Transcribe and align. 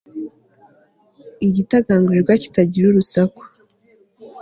Igitagangurirwa 1.47 2.33
kitagira 2.43 2.85
urusaku 2.89 3.41